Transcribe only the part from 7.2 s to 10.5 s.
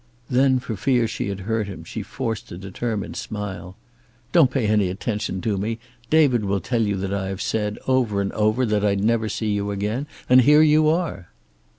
have said, over and over, that I'd never see you again. And